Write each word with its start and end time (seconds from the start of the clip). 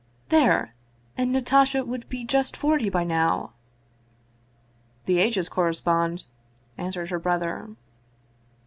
"There! 0.35 0.73
And 1.15 1.31
Natasha 1.31 1.85
would 1.85 2.09
be 2.09 2.23
just 2.23 2.57
forty 2.57 2.89
by 2.89 3.03
now!"" 3.03 3.53
The 5.05 5.19
ages 5.19 5.47
correspond," 5.47 6.25
answered 6.75 7.11
her 7.11 7.19
brother. 7.19 7.69